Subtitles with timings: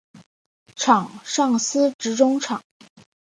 [0.75, 2.63] 场上司职中场。